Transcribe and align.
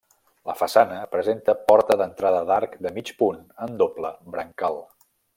La 0.49 0.53
façana 0.59 0.95
presenta 1.11 1.53
porta 1.71 1.97
d'entrada 2.01 2.41
d'arc 2.51 2.73
de 2.85 2.93
mig 2.99 3.11
punt 3.23 3.41
amb 3.67 3.75
doble 3.83 4.11
brancal. 4.37 4.81